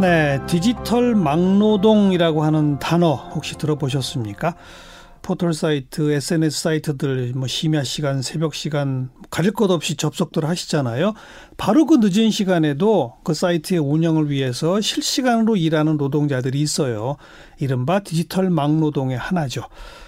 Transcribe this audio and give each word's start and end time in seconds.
네, 0.00 0.40
디지털 0.48 1.14
막노동이라고 1.14 2.42
하는 2.42 2.80
단어 2.80 3.14
혹시 3.14 3.56
들어보셨습니까? 3.56 4.56
포털 5.22 5.52
사이트, 5.52 6.10
SNS 6.10 6.62
사이트들 6.62 7.32
뭐 7.36 7.46
심야 7.46 7.84
시간, 7.84 8.20
새벽 8.22 8.54
시간 8.54 9.10
가릴 9.30 9.52
것 9.52 9.70
없이 9.70 9.96
접속들 9.96 10.44
하시잖아요. 10.44 11.14
바로 11.56 11.86
그 11.86 11.98
늦은 12.00 12.30
시간에도 12.30 13.14
그 13.22 13.34
사이트의 13.34 13.78
운영을 13.80 14.30
위해서 14.30 14.80
실시간으로 14.80 15.56
일하는 15.56 15.96
노동자들이 15.96 16.60
있어요. 16.60 17.16
이른바 17.60 18.00
디지털 18.00 18.50
막노동의 18.50 19.16
하나죠. 19.16 19.62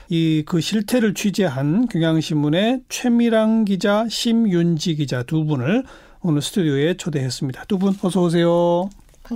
이 0.09 0.43
그 0.46 0.61
실태를 0.61 1.14
취재한 1.14 1.87
경향신문의 1.87 2.80
최미랑 2.89 3.66
기자, 3.66 4.07
심윤지 4.09 4.96
기자 4.96 5.23
두 5.23 5.45
분을 5.45 5.84
오늘 6.23 6.43
스튜디오에 6.43 6.95
초대했습니다. 6.95 7.64
두 7.66 7.79
분 7.79 7.95
어서 8.02 8.21
오세요. 8.23 8.91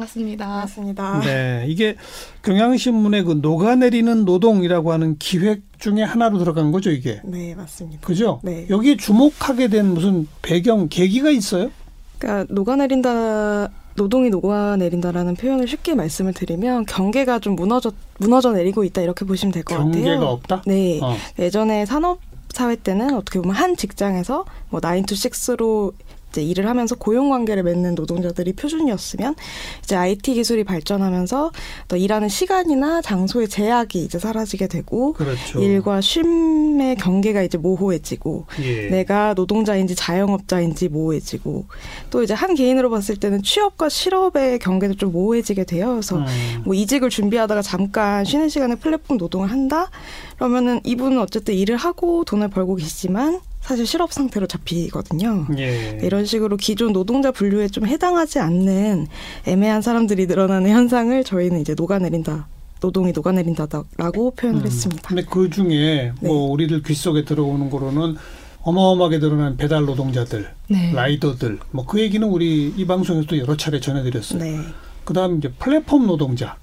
반갑습니다. 0.05 0.47
반갑습니다. 0.47 1.21
네, 1.21 1.65
이게 1.69 1.95
경향신문의 2.43 3.23
그 3.23 3.39
녹아내리는 3.41 4.25
노동이라고 4.25 4.93
하는 4.93 5.16
기획 5.19 5.62
중에 5.79 6.02
하나로 6.02 6.39
들어간 6.39 6.73
거죠, 6.73 6.91
이게. 6.91 7.21
네, 7.25 7.55
맞습니다. 7.55 8.05
그죠? 8.07 8.41
네. 8.43 8.66
여기에 8.69 8.97
주목하게 8.97 9.69
된 9.69 9.95
무슨 9.95 10.27
배경, 10.43 10.88
계기가 10.88 11.30
있어요? 11.30 11.71
그러니까 12.19 12.52
녹아내린다 12.52 13.69
노동이 13.97 14.29
녹아내린다라는 14.30 15.37
표현을 15.37 15.69
쉽게 15.69 15.95
말씀을 15.95 16.33
드리면 16.33 16.87
경계가 16.87 17.38
좀 17.38 17.55
무너져 17.55 17.93
무너져 18.19 18.51
내리고 18.52 18.83
있다 18.83 19.02
이렇게 19.02 19.24
보시면 19.24 19.52
될 19.52 19.63
것 19.63 19.77
같아요. 19.77 19.93
경계가 19.93 20.29
없다? 20.30 20.63
네. 20.66 20.99
어. 21.01 21.15
예전에 21.38 21.87
산업 21.87 22.19
사회 22.52 22.74
때는 22.77 23.15
어떻게 23.15 23.41
보면 23.41 23.55
한 23.55 23.77
직장에서 23.77 24.45
뭐 24.71 24.80
9 24.80 25.02
to 25.07 25.16
6로 25.16 25.93
이제 26.34 26.43
일을 26.43 26.66
하면서 26.66 26.97
고용 26.97 27.30
관계를 27.30 27.62
맺는 27.62 27.95
노동자들이 27.95 28.55
표준이었으면 28.55 29.37
이제 29.84 29.95
IT 29.95 30.34
기술이 30.34 30.65
발전하면서 30.65 31.52
또 31.87 31.97
일하는 31.97 32.29
시간이나 32.29 33.01
장소의 33.02 33.48
제약이 33.48 34.02
이제 34.02 34.19
사라지게 34.19 34.66
되고 34.66 35.12
그렇죠. 35.12 35.60
일과 35.60 36.01
쉼의 36.01 36.96
경계가 36.96 37.43
이제 37.43 37.57
모호해지고 37.57 38.46
예. 38.62 38.88
내가 38.88 39.35
노동자인지 39.35 39.95
자영업자인지 39.95 40.88
모호해지고 40.88 41.66
또 42.10 42.23
이제 42.24 42.35
한 42.35 42.55
개인으로 42.55 42.90
봤을 42.90 43.16
때는 43.16 43.43
취업과 43.43 43.88
실업의 43.88 44.59
경계도 44.59 44.95
좀 44.95 45.12
모호해지게 45.12 45.65
돼요. 45.65 45.90
그래서 45.90 46.16
음. 46.18 46.24
뭐 46.65 46.74
이직을 46.74 47.10
준비하다가 47.10 47.62
잠깐 47.62 48.24
쉬는 48.24 48.49
시간에 48.49 48.74
플랫폼 48.74 49.18
노동을 49.18 49.51
한다? 49.52 49.88
그러면은 50.35 50.80
이분은 50.85 51.21
어쨌든 51.21 51.55
일을 51.55 51.77
하고 51.77 52.24
돈을 52.24 52.49
벌고 52.49 52.74
계시지만 52.74 53.40
사실 53.65 53.87
실업 53.87 54.12
상태로 54.12 54.46
잡히거든요. 54.46 55.46
예. 55.57 55.98
이런 56.02 56.26
식으로 56.26 56.59
기존 56.59 56.93
노동자 56.93 57.30
분류에 57.32 57.68
좀 57.68 57.87
해당하지 57.87 58.38
않는 58.38 59.06
애매한 59.46 59.80
사람들이 59.80 60.26
늘어나는 60.26 60.71
현상을 60.71 61.24
저희는 61.24 61.62
이제 61.62 61.74
녹아내린다. 61.74 62.46
노동이 62.82 63.12
녹아내린다라고 63.12 64.32
표현을 64.32 64.60
음. 64.60 64.66
했습니다. 64.66 65.09
근데 65.09 65.22
그 65.25 65.48
중에 65.48 66.12
네. 66.21 66.28
뭐 66.28 66.50
우리들 66.50 66.82
귓속에 66.82 67.25
들어오는 67.25 67.71
거로는 67.71 68.16
어마어마하게 68.60 69.19
늘어난 69.19 69.56
배달 69.56 69.84
노동자들, 69.87 70.50
네. 70.69 70.93
라이더들, 70.93 71.59
뭐 71.71 71.87
그 71.87 72.00
얘기는 72.00 72.26
우리 72.26 72.72
이 72.76 72.87
방송에서도 72.87 73.38
여러 73.38 73.56
차례 73.56 73.81
전해드렸어요. 73.81 74.43
네. 74.43 74.59
그다음 75.04 75.38
이제 75.38 75.50
플랫폼 75.59 76.06
노동자, 76.06 76.56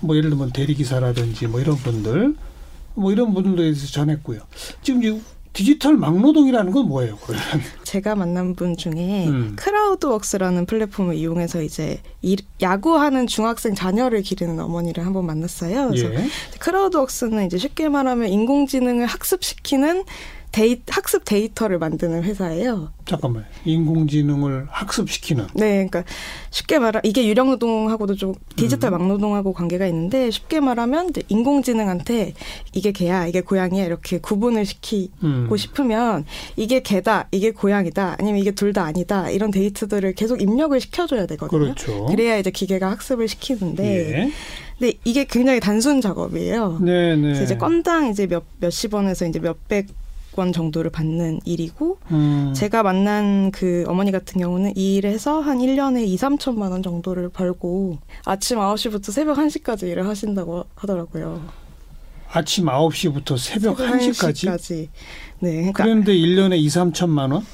뭐 0.00 0.16
예를 0.16 0.30
들면 0.30 0.50
대리기사라든지 0.50 1.46
뭐 1.46 1.60
이런 1.60 1.76
분들, 1.76 2.34
뭐 2.94 3.12
이런 3.12 3.32
분들에 3.34 3.62
대해서 3.62 3.86
전했고요. 3.86 4.40
지금 4.82 5.02
이제 5.04 5.20
디지털 5.58 5.96
막노동이라는 5.96 6.70
건 6.70 6.86
뭐예요? 6.86 7.18
그러면 7.20 7.44
제가 7.82 8.14
만난 8.14 8.54
분 8.54 8.76
중에 8.76 9.26
음. 9.26 9.56
크라우드웍스라는 9.56 10.66
플랫폼을 10.66 11.16
이용해서 11.16 11.62
이제 11.62 12.00
일- 12.22 12.38
야구하는 12.62 13.26
중학생 13.26 13.74
자녀를 13.74 14.22
기르는 14.22 14.60
어머니를 14.60 15.04
한번 15.04 15.26
만났어요. 15.26 15.88
그래서 15.88 16.14
예. 16.14 16.28
크라우드웍스는 16.60 17.46
이제 17.46 17.58
쉽게 17.58 17.88
말하면 17.88 18.28
인공지능을 18.28 19.06
학습시키는 19.06 20.04
데이, 20.50 20.80
학습 20.88 21.24
데이터를 21.24 21.78
만드는 21.78 22.22
회사예요. 22.24 22.92
잠깐만 23.04 23.44
인공지능을 23.64 24.66
학습시키는 24.70 25.46
네, 25.54 25.86
그러니까 25.86 26.04
쉽게 26.50 26.78
말하 26.78 27.00
이게 27.04 27.26
유령 27.26 27.50
노동하고도 27.50 28.16
좀 28.16 28.34
디지털 28.56 28.90
음. 28.90 28.98
막노동하고 28.98 29.52
관계가 29.52 29.86
있는데 29.86 30.30
쉽게 30.30 30.60
말하면 30.60 31.12
인공지능한테 31.28 32.34
이게 32.72 32.92
개야, 32.92 33.26
이게 33.26 33.40
고양이야 33.40 33.84
이렇게 33.84 34.18
구분을 34.18 34.66
시키고 34.66 35.12
음. 35.24 35.56
싶으면 35.56 36.24
이게 36.56 36.80
개다, 36.80 37.28
이게 37.30 37.50
고양이다, 37.50 38.16
아니면 38.18 38.40
이게 38.40 38.50
둘 38.50 38.68
다 38.72 38.84
아니다 38.84 39.30
이런 39.30 39.50
데이터들을 39.50 40.12
계속 40.14 40.42
입력을 40.42 40.78
시켜줘야 40.78 41.26
되거든요. 41.26 41.60
그렇죠. 41.60 42.06
그래야 42.06 42.36
이제 42.36 42.50
기계가 42.50 42.90
학습을 42.90 43.28
시키는데, 43.28 43.84
예. 43.84 44.30
근데 44.78 44.92
이게 45.04 45.24
굉장히 45.24 45.58
단순 45.58 46.00
작업이에요. 46.00 46.78
네, 46.82 47.16
네. 47.16 47.22
그래서 47.22 47.44
이제 47.44 47.56
건당 47.56 48.08
이제 48.08 48.26
몇 48.26 48.44
몇십 48.60 48.92
원에서 48.94 49.26
이제 49.26 49.38
몇백 49.40 49.86
원 50.38 50.52
정도를 50.52 50.90
받는 50.90 51.40
일이고 51.44 51.98
음. 52.10 52.52
제가 52.54 52.82
만난 52.82 53.50
그 53.50 53.84
어머니 53.88 54.12
같은 54.12 54.40
경우는 54.40 54.72
이 54.76 54.96
일을 54.96 55.10
해서 55.10 55.40
한 55.40 55.58
1년에 55.58 56.06
2, 56.06 56.16
3천만 56.16 56.70
원 56.70 56.82
정도를 56.82 57.28
벌고 57.28 57.98
아침 58.24 58.58
9시부터 58.58 59.10
새벽 59.10 59.38
1시까지 59.38 59.88
일을 59.88 60.06
하신다고 60.06 60.64
하더라고요. 60.74 61.42
아침 62.30 62.66
9시부터 62.66 63.38
새벽 63.38 63.78
1시까지? 63.78 64.48
1시까지. 64.48 64.88
네. 65.40 65.52
그러니까 65.52 65.84
그런데 65.84 66.12
1년에 66.12 66.58
2, 66.58 66.66
3천만 66.68 67.32
원? 67.32 67.44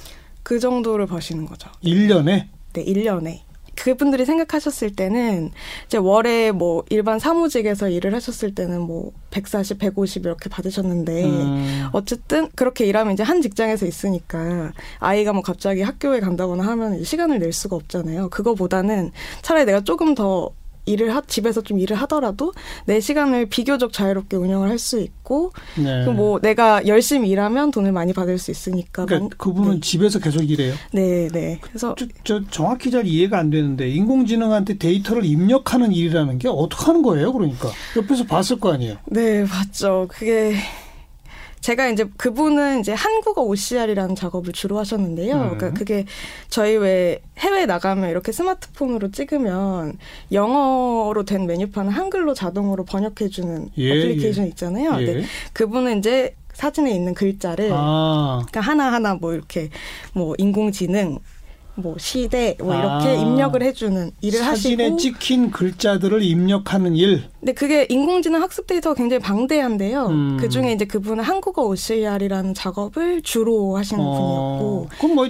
그 0.42 0.58
정도를 0.58 1.06
버시는 1.06 1.46
거죠. 1.46 1.70
1년에? 1.82 2.48
네, 2.72 2.84
1년에. 2.84 3.40
그분들이 3.76 4.24
생각하셨을 4.24 4.94
때는 4.94 5.50
이제 5.86 5.98
월에 5.98 6.52
뭐 6.52 6.84
일반 6.90 7.18
사무직에서 7.18 7.88
일을 7.88 8.14
하셨을 8.14 8.54
때는 8.54 8.80
뭐 8.80 9.12
140, 9.30 9.78
150 9.78 10.24
이렇게 10.24 10.48
받으셨는데 10.48 11.24
음. 11.24 11.88
어쨌든 11.92 12.48
그렇게 12.54 12.86
일하면 12.86 13.14
이제 13.14 13.22
한 13.22 13.42
직장에서 13.42 13.86
있으니까 13.86 14.72
아이가 14.98 15.32
뭐 15.32 15.42
갑자기 15.42 15.82
학교에 15.82 16.20
간다거나 16.20 16.64
하면 16.66 17.02
시간을 17.02 17.38
낼 17.38 17.52
수가 17.52 17.76
없잖아요. 17.76 18.30
그거보다는 18.30 19.10
차라리 19.42 19.64
내가 19.64 19.80
조금 19.82 20.14
더 20.14 20.50
일을 20.86 21.14
하, 21.14 21.20
집에서 21.22 21.62
좀 21.62 21.78
일을 21.78 21.96
하더라도 22.02 22.52
내 22.86 23.00
시간을 23.00 23.46
비교적 23.46 23.92
자유롭게 23.92 24.36
운영을 24.36 24.68
할 24.68 24.78
수 24.78 25.00
있고 25.00 25.52
네. 25.76 26.04
그뭐 26.04 26.40
내가 26.40 26.86
열심히 26.86 27.30
일하면 27.30 27.70
돈을 27.70 27.92
많이 27.92 28.12
받을 28.12 28.38
수 28.38 28.50
있으니까 28.50 29.06
그러니까 29.06 29.18
만- 29.20 29.30
그분은 29.38 29.80
집에서 29.80 30.18
계속 30.18 30.42
일해요. 30.42 30.74
네, 30.92 31.28
네. 31.32 31.58
그래서 31.62 31.94
저, 31.98 32.06
저 32.24 32.42
정확히 32.50 32.90
잘 32.90 33.06
이해가 33.06 33.38
안 33.38 33.50
되는데 33.50 33.88
인공지능한테 33.88 34.78
데이터를 34.78 35.24
입력하는 35.24 35.92
일이라는 35.92 36.38
게 36.38 36.48
어떻게 36.48 36.84
하는 36.84 37.02
거예요? 37.02 37.32
그러니까 37.32 37.68
옆에서 37.96 38.24
봤을 38.24 38.58
거 38.58 38.72
아니에요. 38.72 38.96
네, 39.06 39.44
맞죠. 39.44 40.06
그게 40.10 40.54
제가 41.64 41.88
이제 41.88 42.04
그분은 42.18 42.80
이제 42.80 42.92
한국어 42.92 43.40
OCR이라는 43.40 44.14
작업을 44.16 44.52
주로 44.52 44.78
하셨는데요. 44.78 45.34
음. 45.34 45.56
그러니까 45.56 45.72
그게 45.72 46.04
저희 46.50 46.76
왜 46.76 47.22
해외 47.38 47.64
나가면 47.64 48.10
이렇게 48.10 48.32
스마트폰으로 48.32 49.10
찍으면 49.10 49.96
영어로 50.30 51.24
된 51.24 51.46
메뉴판을 51.46 51.90
한글로 51.90 52.34
자동으로 52.34 52.84
번역해주는 52.84 53.70
예, 53.78 53.90
어플리케이션 53.90 54.46
있잖아요. 54.48 55.00
예. 55.00 55.06
네, 55.06 55.24
그분은 55.54 56.00
이제 56.00 56.36
사진에 56.52 56.94
있는 56.94 57.14
글자를 57.14 57.70
아, 57.72 58.44
그러니까 58.46 58.60
하나하나 58.60 59.14
뭐 59.14 59.32
이렇게 59.32 59.70
뭐 60.12 60.34
인공지능 60.36 61.18
뭐 61.76 61.96
시대 61.98 62.56
뭐 62.60 62.74
이렇게 62.74 63.08
아. 63.08 63.12
입력을 63.12 63.60
해주는 63.60 64.12
일을 64.20 64.38
사진에 64.38 64.84
하시고 64.84 64.96
찍힌 64.98 65.50
글자들을 65.50 66.22
입력하는 66.22 66.94
일. 66.94 67.24
근데 67.40 67.52
그게 67.52 67.86
인공지능 67.88 68.42
학습 68.42 68.66
데이터가 68.66 68.94
굉장히 68.94 69.20
방대한데요. 69.20 70.06
음. 70.06 70.36
그 70.38 70.48
중에 70.48 70.72
이제 70.72 70.84
그분은 70.84 71.24
한국어 71.24 71.64
OCR이라는 71.64 72.54
작업을 72.54 73.22
주로 73.22 73.76
하시는 73.76 74.02
분이었고. 74.02 74.88
그럼 74.98 75.14
뭐 75.14 75.28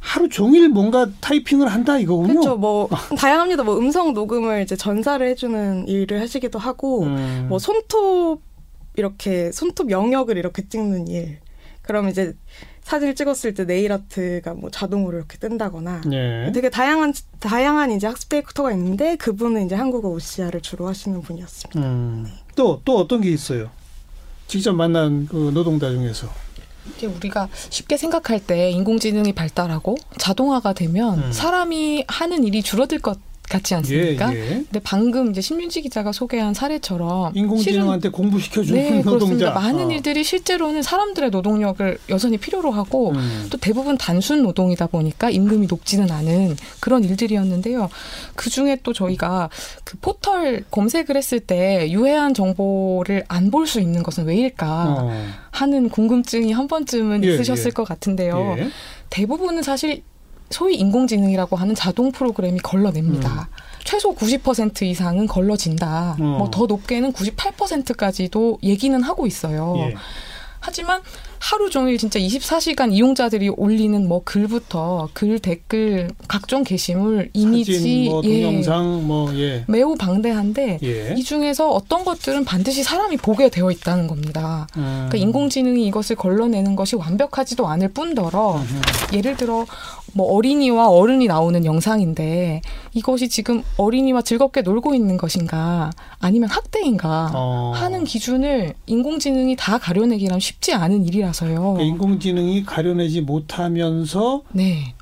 하루 0.00 0.28
종일 0.28 0.68
뭔가 0.68 1.08
타이핑을 1.20 1.68
한다 1.68 1.98
이거군요. 1.98 2.34
그렇죠. 2.34 2.56
뭐 2.56 2.88
다양합니다. 3.18 3.62
뭐 3.62 3.78
음성 3.78 4.12
녹음을 4.12 4.62
이제 4.62 4.76
전사를 4.76 5.26
해주는 5.26 5.88
일을 5.88 6.20
하시기도 6.20 6.58
하고, 6.58 7.04
음. 7.04 7.46
뭐 7.48 7.58
손톱 7.58 8.40
이렇게 8.96 9.52
손톱 9.52 9.90
영역을 9.90 10.36
이렇게 10.36 10.68
찍는 10.68 11.08
일. 11.08 11.38
그럼 11.82 12.08
이제 12.08 12.34
사진을 12.86 13.16
찍었을 13.16 13.52
때 13.54 13.64
네일 13.64 13.90
아트가 13.90 14.54
뭐 14.54 14.70
자동으로 14.70 15.18
이렇게 15.18 15.38
뜬다거나. 15.38 16.02
예. 16.12 16.52
되게 16.52 16.70
다양한 16.70 17.12
다양한 17.40 17.90
이제 17.90 18.06
학습 18.06 18.28
데이터가 18.28 18.70
있는데 18.72 19.16
그분은 19.16 19.66
이제 19.66 19.74
한국어 19.74 20.08
OCR을 20.10 20.60
주로 20.60 20.86
하시는 20.86 21.20
분이었습니다. 21.20 21.80
음. 21.80 22.28
또, 22.54 22.80
또 22.84 22.96
어떤 22.96 23.22
게 23.22 23.30
있어요? 23.30 23.70
직접 24.46 24.72
만난 24.72 25.26
그 25.26 25.50
노동자 25.52 25.90
중에서. 25.90 26.28
이게 26.88 27.08
우리가 27.08 27.48
쉽게 27.70 27.96
생각할 27.96 28.38
때 28.38 28.70
인공지능이 28.70 29.32
발달하고 29.32 29.96
자동화가 30.18 30.72
되면 30.72 31.18
음. 31.18 31.32
사람이 31.32 32.04
하는 32.06 32.44
일이 32.44 32.62
줄어들 32.62 33.00
것 33.00 33.18
같지 33.48 33.74
않습니까? 33.74 34.34
예, 34.34 34.38
예. 34.38 34.48
근데 34.48 34.80
방금 34.82 35.30
이제 35.30 35.40
신윤지 35.40 35.82
기자가 35.82 36.12
소개한 36.12 36.54
사례처럼 36.54 37.32
인공지능한테 37.34 38.08
공부시켜주는 38.10 38.80
네, 38.80 38.90
노동자. 39.02 39.10
그렇습니다. 39.18 39.50
많은 39.54 39.86
어. 39.86 39.90
일들이 39.92 40.22
실제로는 40.24 40.82
사람들의 40.82 41.30
노동력을 41.30 41.98
여전히 42.08 42.36
필요로 42.38 42.70
하고 42.70 43.10
음. 43.12 43.46
또 43.50 43.56
대부분 43.58 43.96
단순 43.96 44.42
노동이다 44.42 44.86
보니까 44.88 45.30
임금이 45.30 45.66
높지는 45.68 46.10
않은 46.10 46.56
그런 46.80 47.04
일들이었는데요. 47.04 47.88
그 48.34 48.50
중에 48.50 48.78
또 48.82 48.92
저희가 48.92 49.48
그 49.84 49.96
포털 49.98 50.64
검색을 50.70 51.16
했을 51.16 51.40
때 51.40 51.88
유해한 51.90 52.34
정보를 52.34 53.24
안 53.28 53.50
볼 53.50 53.66
수 53.66 53.80
있는 53.80 54.02
것은 54.02 54.26
왜일까 54.26 54.96
어. 54.98 55.26
하는 55.50 55.88
궁금증이 55.88 56.52
한 56.52 56.66
번쯤은 56.68 57.24
예, 57.24 57.34
있으셨을 57.34 57.66
예. 57.66 57.70
것 57.70 57.84
같은데요. 57.84 58.56
예. 58.58 58.68
대부분은 59.10 59.62
사실 59.62 60.02
소위 60.50 60.76
인공지능이라고 60.76 61.56
하는 61.56 61.74
자동 61.74 62.12
프로그램이 62.12 62.60
걸러냅니다. 62.60 63.48
최소 63.84 64.14
90% 64.14 64.82
이상은 64.82 65.26
걸러진다. 65.26 66.16
음. 66.18 66.24
어. 66.24 66.38
뭐더 66.38 66.66
높게는 66.66 67.12
98%까지도 67.12 68.58
얘기는 68.62 69.00
하고 69.02 69.26
있어요. 69.26 69.76
예. 69.78 69.94
하지만 70.60 71.00
하루 71.38 71.70
종일 71.70 71.96
진짜 71.96 72.18
24시간 72.18 72.92
이용자들이 72.92 73.50
올리는 73.50 74.08
뭐 74.08 74.22
글부터 74.24 75.08
글 75.12 75.38
댓글 75.38 76.10
각종 76.26 76.64
게시물 76.64 77.30
이미지 77.34 77.74
사진, 77.74 78.10
뭐 78.10 78.22
예, 78.24 78.42
동영상, 78.42 79.06
뭐 79.06 79.34
예. 79.36 79.64
매우 79.68 79.94
방대한데 79.94 80.80
예. 80.82 81.14
이 81.16 81.22
중에서 81.22 81.70
어떤 81.70 82.04
것들은 82.04 82.44
반드시 82.44 82.82
사람이 82.82 83.18
보게 83.18 83.48
되어 83.48 83.70
있다는 83.70 84.08
겁니다. 84.08 84.66
음. 84.76 85.06
그러니까 85.08 85.18
인공지능이 85.18 85.86
이것을 85.86 86.16
걸러내는 86.16 86.74
것이 86.74 86.96
완벽하지도 86.96 87.68
않을 87.68 87.88
뿐더러 87.90 88.56
음. 88.56 88.82
예를 89.12 89.36
들어 89.36 89.66
뭐 90.16 90.32
어린이와 90.34 90.88
어른이 90.88 91.26
나오는 91.26 91.62
영상인데 91.66 92.62
이것이 92.94 93.28
지금 93.28 93.62
어린이와 93.76 94.22
즐겁게 94.22 94.62
놀고 94.62 94.94
있는 94.94 95.18
것인가 95.18 95.90
아니면 96.20 96.48
학대인가 96.48 97.32
어. 97.34 97.72
하는 97.74 98.04
기준을 98.04 98.72
인공지능이 98.86 99.56
다 99.56 99.76
가려내기란 99.76 100.40
쉽지 100.40 100.72
않은 100.72 101.04
일이라서요. 101.04 101.60
그러니까 101.60 101.82
인공지능이 101.82 102.64
가려내지 102.64 103.20
못하면서 103.20 104.40
네, 104.52 104.94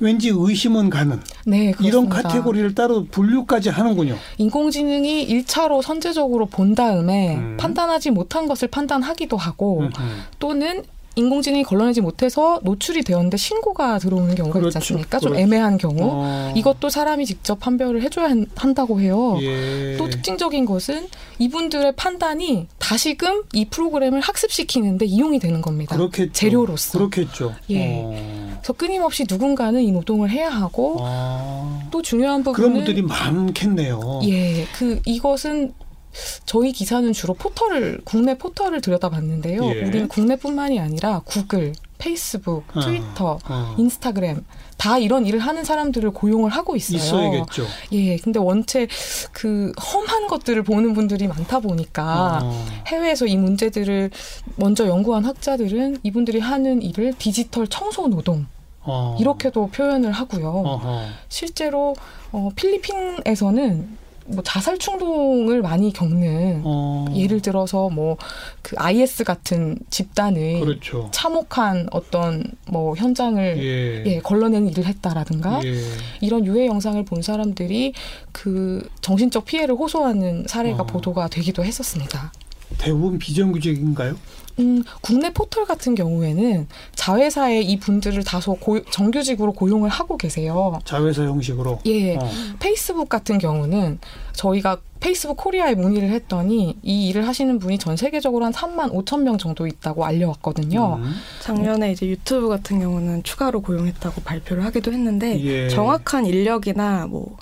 왠지 0.00 0.30
의심은 0.34 0.90
가는 0.90 1.20
네 1.46 1.72
이런. 1.80 2.10
카테고리를 2.10 2.74
따로 2.74 3.06
분류까지 3.06 3.70
하는군요. 3.70 4.16
인공지능이 4.36 5.22
일차로 5.22 5.80
선제적으로 5.80 6.46
본 6.46 6.74
다음에 6.74 7.36
음. 7.36 7.56
판단하지 7.58 8.10
못한 8.10 8.46
것을 8.46 8.68
판단하기도 8.68 9.36
하고 9.36 9.80
음, 9.80 9.90
음. 9.98 10.22
또는 10.38 10.84
인공지능이 11.18 11.64
걸러내지 11.64 12.00
못해서 12.00 12.60
노출이 12.62 13.02
되었는데 13.02 13.36
신고가 13.36 13.98
들어오는 13.98 14.34
경우가 14.36 14.52
그렇죠. 14.58 14.68
있지 14.68 14.78
않습니까? 14.78 15.18
좀 15.18 15.30
그렇죠. 15.32 15.42
애매한 15.44 15.76
경우. 15.76 15.96
어. 16.00 16.52
이것도 16.54 16.88
사람이 16.90 17.26
직접 17.26 17.58
판별을 17.58 18.02
해줘야 18.02 18.30
한- 18.30 18.46
한다고 18.54 19.00
해요. 19.00 19.36
예. 19.42 19.96
또 19.98 20.08
특징적인 20.08 20.64
것은 20.64 21.08
이분들의 21.40 21.92
판단이 21.96 22.68
다시금 22.78 23.42
이 23.52 23.64
프로그램을 23.64 24.20
학습시키는데 24.20 25.06
이용이 25.06 25.40
되는 25.40 25.60
겁니다. 25.60 25.96
그렇겠죠. 25.96 26.32
재료로서. 26.32 26.98
그렇겠죠. 26.98 27.54
예. 27.70 28.00
어. 28.04 28.56
그래서 28.60 28.72
끊임없이 28.74 29.24
누군가는 29.28 29.80
이 29.82 29.90
노동을 29.90 30.30
해야 30.30 30.48
하고 30.50 30.98
아. 31.00 31.80
또 31.90 32.00
중요한 32.00 32.44
부분은 32.44 32.54
그런 32.54 32.72
분들이 32.74 33.02
많겠네요. 33.02 34.20
예, 34.24 34.66
그 34.78 35.00
이것은 35.04 35.72
저희 36.44 36.72
기사는 36.72 37.12
주로 37.12 37.34
포털을 37.34 38.00
국내 38.04 38.36
포털을 38.36 38.80
들여다봤는데요. 38.80 39.64
예. 39.64 39.82
우리는 39.84 40.08
국내뿐만이 40.08 40.80
아니라 40.80 41.20
구글, 41.24 41.72
페이스북, 41.98 42.64
어. 42.74 42.80
트위터, 42.80 43.38
어. 43.48 43.74
인스타그램 43.76 44.44
다 44.76 44.98
이런 44.98 45.26
일을 45.26 45.40
하는 45.40 45.64
사람들을 45.64 46.10
고용을 46.12 46.50
하고 46.50 46.76
있어요. 46.76 46.98
있어야겠죠. 46.98 47.66
예, 47.92 48.16
근데 48.16 48.38
원체 48.38 48.86
그 49.32 49.72
험한 49.92 50.28
것들을 50.28 50.62
보는 50.62 50.94
분들이 50.94 51.26
많다 51.26 51.58
보니까 51.60 52.40
어. 52.42 52.66
해외에서 52.86 53.26
이 53.26 53.36
문제들을 53.36 54.10
먼저 54.56 54.86
연구한 54.86 55.24
학자들은 55.24 55.98
이분들이 56.04 56.38
하는 56.38 56.80
일을 56.80 57.14
디지털 57.18 57.66
청소 57.66 58.06
노동 58.06 58.46
어. 58.82 59.16
이렇게도 59.18 59.70
표현을 59.70 60.12
하고요. 60.12 60.80
실제로 61.28 61.94
어, 62.30 62.50
필리핀에서는 62.54 63.98
뭐 64.28 64.42
자살 64.42 64.78
충동을 64.78 65.62
많이 65.62 65.92
겪는 65.92 66.62
어. 66.64 67.06
예를 67.14 67.40
들어서 67.40 67.88
뭐 67.88 68.16
그 68.68 68.76
IS 68.76 69.24
같은 69.24 69.78
집단의 69.88 70.60
그렇죠. 70.60 71.08
참혹한 71.10 71.88
어떤 71.90 72.44
뭐 72.66 72.94
현장을 72.94 73.56
예. 73.58 74.04
예, 74.06 74.18
걸러내는 74.18 74.68
일을 74.68 74.84
했다라든가 74.84 75.62
예. 75.64 75.80
이런 76.20 76.44
유해 76.44 76.66
영상을 76.66 77.02
본 77.06 77.22
사람들이 77.22 77.94
그 78.32 78.86
정신적 79.00 79.46
피해를 79.46 79.74
호소하는 79.74 80.44
사례가 80.46 80.82
어. 80.82 80.86
보도가 80.86 81.28
되기도 81.28 81.64
했었습니다. 81.64 82.30
대부분 82.76 83.18
비정규직인가요? 83.18 84.16
음, 84.58 84.82
국내 85.00 85.30
포털 85.32 85.64
같은 85.64 85.94
경우에는 85.94 86.66
자회사에 86.94 87.60
이 87.60 87.78
분들을 87.78 88.22
다소 88.24 88.54
고- 88.54 88.82
정규직으로 88.84 89.52
고용을 89.52 89.88
하고 89.88 90.16
계세요. 90.16 90.78
자회사 90.84 91.22
형식으로. 91.22 91.78
예, 91.86 92.16
어. 92.16 92.28
페이스북 92.58 93.08
같은 93.08 93.38
경우는 93.38 93.98
저희가 94.32 94.78
페이스북 95.00 95.36
코리아에 95.36 95.74
문의를 95.74 96.10
했더니 96.10 96.76
이 96.82 97.08
일을 97.08 97.26
하시는 97.28 97.58
분이 97.60 97.78
전 97.78 97.96
세계적으로 97.96 98.44
한 98.44 98.52
3만 98.52 98.92
5천 98.92 99.22
명 99.22 99.38
정도 99.38 99.66
있다고 99.68 100.04
알려왔거든요. 100.04 100.98
음. 101.00 101.14
작년에 101.40 101.92
이제 101.92 102.06
유튜브 102.06 102.48
같은 102.48 102.80
경우는 102.80 103.22
추가로 103.22 103.60
고용했다고 103.62 104.22
발표를 104.22 104.64
하기도 104.64 104.92
했는데 104.92 105.40
예. 105.44 105.68
정확한 105.68 106.26
인력이나 106.26 107.06
뭐 107.06 107.36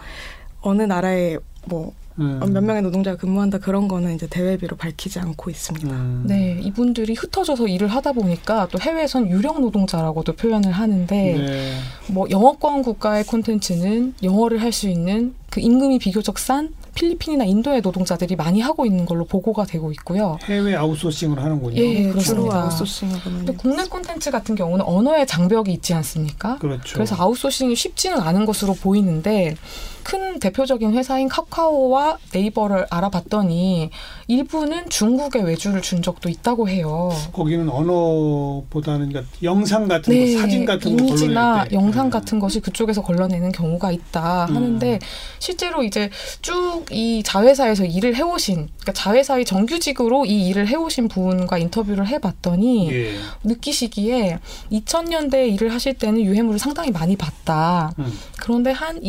어느 0.61 0.83
나라에 0.83 1.39
뭐 1.67 1.93
몇 2.17 2.47
음. 2.47 2.67
명의 2.67 2.83
노동자가 2.83 3.17
근무한다 3.17 3.59
그런 3.59 3.89
거는 3.89 4.15
이제 4.15 4.27
대외비로 4.27 4.77
밝히지 4.77 5.19
않고 5.19 5.51
있습니다. 5.51 5.89
음. 5.89 6.25
네, 6.27 6.59
이분들이 6.63 7.15
흩어져서 7.15 7.69
일을 7.69 7.89
하다 7.89 8.13
보니까 8.13 8.69
또 8.71 8.79
해외에선 8.81 9.29
유령 9.31 9.61
노동자라고도 9.61 10.33
표현을 10.35 10.73
하는데 10.73 11.17
네. 11.17 11.79
뭐 12.09 12.27
영어권 12.31 12.83
국가의 12.83 13.25
콘텐츠는 13.25 14.15
영어를 14.23 14.63
할 14.63 14.77
수 14.77 14.89
있는 14.89 15.35
그 15.49 15.61
임금이 15.61 15.99
비교적 16.01 16.39
싼 16.39 16.69
필리핀이나 16.97 17.45
인도의 17.45 17.81
노동자들이 17.83 18.37
많이 18.37 18.61
하고 18.61 18.85
있는 18.85 19.07
걸로 19.07 19.25
보고가 19.25 19.65
되고 19.65 19.91
있고요. 19.93 20.39
해외 20.45 20.75
아웃소싱을 20.75 21.39
하는군요. 21.43 21.77
예, 21.77 22.03
주로 22.03 22.13
그렇습니다. 22.13 22.63
아웃소싱으로는 22.63 23.39
근데 23.39 23.53
국내 23.55 23.85
콘텐츠 23.85 24.31
같은 24.31 24.55
경우는 24.55 24.85
언어의 24.85 25.27
장벽이 25.27 25.73
있지 25.73 25.95
않습니까? 25.95 26.59
그렇죠. 26.59 26.95
그래서 26.95 27.15
아웃소싱이 27.19 27.75
쉽지는 27.75 28.19
않은 28.21 28.45
것으로 28.45 28.75
보이는데 28.75 29.57
큰 30.07 30.39
대표적인 30.39 30.95
회사인 30.95 31.29
카카오와 31.29 32.19
네이버를 32.33 32.87
알아봤더니 32.91 33.91
일부는 34.29 34.89
중국에 34.89 35.41
외주를 35.41 35.83
준 35.83 36.01
적도 36.01 36.29
있다고 36.29 36.69
해요. 36.69 37.11
거기는 37.33 37.69
언어보다는 37.69 39.09
그러니까 39.09 39.25
영상 39.43 39.89
같은 39.89 40.15
거, 40.15 40.41
사진 40.41 40.65
같은 40.65 40.97
거 40.97 41.03
네, 41.03 41.09
이미지나. 41.09 41.67
영상 41.73 42.07
음. 42.07 42.11
같은 42.11 42.39
것이 42.39 42.61
그쪽에서 42.61 43.03
걸러내는 43.03 43.51
경우가 43.51 43.91
있다 43.91 44.47
음. 44.51 44.57
하는데 44.57 44.99
실제로 45.41 45.83
이제 45.83 46.09
쭉 46.41 46.77
이 46.91 47.23
자회사에서 47.25 47.85
일을 47.85 48.15
해오신 48.15 48.55
그러니까 48.55 48.93
자회사의 48.93 49.45
정규직으로 49.45 50.25
이 50.27 50.49
일을 50.49 50.69
해오신 50.69 51.09
분과 51.09 51.59
인터뷰를 51.59 52.07
해봤더니 52.07 52.93
예. 52.93 53.15
느끼시기에 53.45 54.39
2000년대에 54.71 55.53
일을 55.55 55.73
하실 55.73 55.95
때는 55.95 56.21
유해물을 56.23 56.59
상당히 56.59 56.91
많이 56.91 57.17
봤다. 57.17 57.93
음. 57.99 58.13
그런데 58.41 58.71
한 58.71 59.01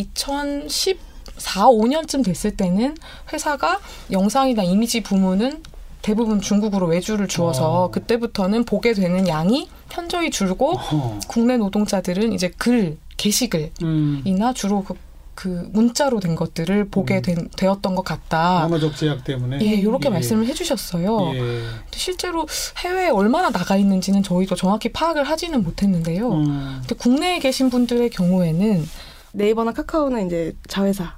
2014, 1.38 1.68
5년쯤 1.68 2.24
됐을 2.24 2.52
때는 2.56 2.98
회사가 3.32 3.80
영상이나 4.12 4.64
이미지 4.64 5.02
부문은 5.02 5.64
대부분 6.02 6.42
중국으로 6.42 6.88
외주를 6.88 7.28
주어서 7.28 7.86
어. 7.86 7.92
그때부터는 7.92 8.66
보게 8.66 8.94
되는 8.94 9.28
양이 9.28 9.68
현저히 9.90 10.30
줄고 10.30 10.74
어허. 10.74 11.20
국내 11.28 11.58
노동자들은 11.58 12.34
이제 12.34 12.52
글, 12.58 12.98
게시글이나 13.18 13.72
음. 13.84 14.54
주로 14.56 14.84
그, 14.84 14.94
그 15.36 15.68
문자로 15.74 16.20
된 16.20 16.36
것들을 16.36 16.90
보게 16.90 17.18
음. 17.18 17.22
된, 17.22 17.50
되었던 17.58 17.96
것 17.96 18.06
같다. 18.06 18.66
언어적 18.66 18.96
제약 18.96 19.24
때문에. 19.24 19.60
예, 19.62 19.66
이렇게 19.66 20.08
예. 20.08 20.10
말씀을 20.12 20.46
해주셨어요. 20.46 21.34
예. 21.36 21.64
실제로 21.92 22.48
해외에 22.78 23.10
얼마나 23.10 23.50
나가 23.50 23.76
있는지는 23.76 24.24
저희도 24.24 24.56
정확히 24.56 24.90
파악을 24.90 25.26
하지는 25.26 25.64
못했는데요. 25.64 26.32
음. 26.32 26.78
근데 26.82 26.96
국내에 26.96 27.40
계신 27.40 27.70
분들의 27.70 28.12
경우에는 28.12 28.88
네이버나 29.34 29.74
카카오는 29.74 30.26
이제 30.28 30.56
자회사 30.68 31.18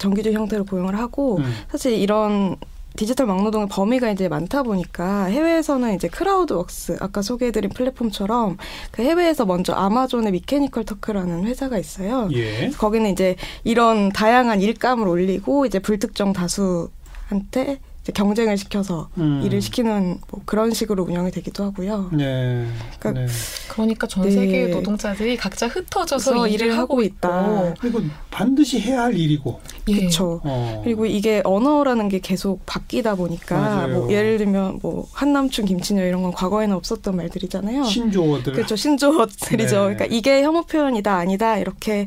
정규직 0.00 0.32
형태로 0.32 0.64
고용을 0.64 0.98
하고 0.98 1.38
음. 1.38 1.44
사실 1.70 1.92
이런 1.92 2.56
디지털 2.96 3.26
막노동의 3.26 3.68
범위가 3.68 4.10
이제 4.10 4.28
많다 4.28 4.64
보니까 4.64 5.26
해외에서는 5.26 5.94
이제 5.94 6.08
크라우드웍스 6.08 6.96
아까 7.00 7.22
소개해드린 7.22 7.70
플랫폼처럼 7.70 8.56
그 8.90 9.02
해외에서 9.02 9.46
먼저 9.46 9.72
아마존의 9.74 10.32
미케니컬 10.32 10.84
터크라는 10.84 11.44
회사가 11.44 11.78
있어요. 11.78 12.28
예. 12.32 12.70
거기는 12.70 13.08
이제 13.10 13.36
이런 13.62 14.08
다양한 14.08 14.60
일감을 14.60 15.06
올리고 15.06 15.66
이제 15.66 15.78
불특정 15.78 16.32
다수한테 16.32 17.78
이제 18.02 18.12
경쟁을 18.12 18.56
시켜서 18.56 19.08
음. 19.18 19.42
일을 19.44 19.60
시키는 19.60 20.18
뭐 20.30 20.40
그런 20.44 20.72
식으로 20.72 21.04
운영이 21.04 21.30
되기도 21.30 21.64
하고요. 21.64 22.10
네. 22.12 22.66
그러니까 22.98 23.20
네. 23.20 23.32
그러니까 23.68 24.06
전 24.06 24.24
네. 24.24 24.30
세계의 24.30 24.70
노동자들이 24.70 25.36
각자 25.36 25.68
흩어져서 25.68 26.48
일을 26.48 26.76
하고 26.76 27.02
있다. 27.02 27.74
그리고 27.78 28.00
반드시 28.30 28.80
해야 28.80 29.02
할 29.02 29.16
일이고. 29.16 29.60
예. 29.88 29.96
그렇죠. 29.96 30.40
어. 30.44 30.80
그리고 30.84 31.06
이게 31.06 31.40
언어라는 31.44 32.08
게 32.08 32.18
계속 32.20 32.64
바뀌다 32.66 33.14
보니까. 33.14 33.88
뭐 33.88 34.10
예를 34.12 34.38
들면 34.38 34.80
뭐 34.82 35.06
한남충 35.12 35.64
김치녀 35.64 36.04
이런 36.04 36.22
건 36.22 36.32
과거에는 36.32 36.74
없었던 36.76 37.16
말들이잖아요. 37.16 37.84
신조어들. 37.84 38.52
그렇죠 38.52 38.76
신조어들이죠. 38.76 39.88
네. 39.88 39.94
그러니까 39.94 40.06
이게 40.06 40.42
혐오 40.42 40.62
표현이다 40.62 41.14
아니다 41.14 41.58
이렇게 41.58 42.06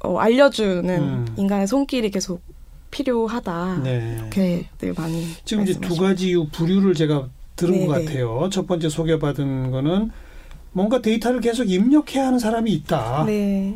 어, 0.00 0.18
알려주는 0.18 0.88
음. 0.90 1.26
인간의 1.36 1.66
손길이 1.66 2.10
계속 2.10 2.42
필요하다. 2.90 3.80
네. 3.82 4.16
이렇게 4.18 4.66
늘 4.78 4.94
많이 4.96 5.26
지금 5.44 5.64
이제 5.64 5.78
두. 5.80 5.96
가지 5.96 6.28
이유 6.28 6.46
부류를 6.48 6.94
제가 6.94 7.28
들은 7.56 7.72
네, 7.72 7.86
것 7.86 7.98
네. 7.98 8.04
같아요. 8.04 8.48
첫 8.52 8.66
번째 8.66 8.88
소개받은 8.88 9.70
거는 9.70 10.10
뭔가 10.72 11.00
데이터를 11.00 11.40
계속 11.40 11.70
입력해야 11.70 12.26
하는 12.26 12.38
사람이 12.38 12.72
있다. 12.72 13.24
네. 13.26 13.74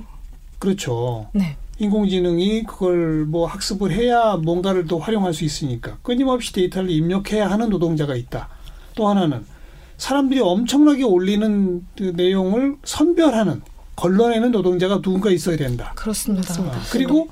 그렇죠. 0.58 1.28
네. 1.32 1.56
인공지능이 1.78 2.64
그걸 2.64 3.24
뭐 3.24 3.46
학습을 3.46 3.92
해야 3.92 4.36
뭔가를 4.36 4.86
더 4.86 4.98
활용할 4.98 5.32
수 5.32 5.44
있으니까 5.44 5.98
끊임없이 6.02 6.52
데이터를 6.52 6.90
입력해야 6.90 7.50
하는 7.50 7.68
노동자가 7.70 8.14
있다. 8.16 8.48
또 8.94 9.08
하나는 9.08 9.44
사람들이 9.96 10.40
엄청나게 10.40 11.04
올리는 11.04 11.84
그 11.96 12.12
내용을 12.16 12.76
선별하는 12.84 13.62
걸러내는 13.96 14.52
노동자가 14.52 15.00
누군가 15.00 15.30
있어야 15.30 15.56
된다. 15.56 15.92
그렇습니다. 15.96 16.54
아, 16.62 16.82
그리고 16.92 17.28